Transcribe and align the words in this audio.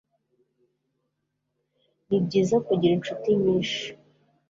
Nibyiza 2.07 2.55
kugira 2.67 2.93
inshuti 2.95 3.27
nyinshi. 3.41 3.85